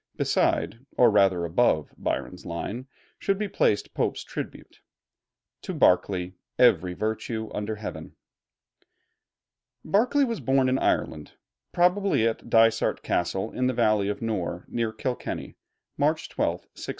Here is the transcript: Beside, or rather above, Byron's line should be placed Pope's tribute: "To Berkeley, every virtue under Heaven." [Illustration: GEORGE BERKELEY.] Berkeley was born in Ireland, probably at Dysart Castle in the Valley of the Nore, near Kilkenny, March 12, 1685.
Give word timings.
Beside, 0.17 0.83
or 0.97 1.11
rather 1.11 1.45
above, 1.45 1.93
Byron's 1.95 2.43
line 2.43 2.87
should 3.19 3.37
be 3.37 3.47
placed 3.47 3.93
Pope's 3.93 4.23
tribute: 4.23 4.81
"To 5.61 5.75
Berkeley, 5.75 6.33
every 6.57 6.95
virtue 6.95 7.51
under 7.53 7.75
Heaven." 7.75 8.15
[Illustration: 8.81 8.87
GEORGE 9.85 9.91
BERKELEY.] 9.91 9.91
Berkeley 9.91 10.25
was 10.25 10.39
born 10.39 10.69
in 10.69 10.79
Ireland, 10.79 11.31
probably 11.71 12.27
at 12.27 12.49
Dysart 12.49 13.03
Castle 13.03 13.51
in 13.51 13.67
the 13.67 13.75
Valley 13.75 14.09
of 14.09 14.21
the 14.21 14.25
Nore, 14.25 14.65
near 14.67 14.91
Kilkenny, 14.91 15.53
March 15.97 16.29
12, 16.29 16.49
1685. 16.61 16.89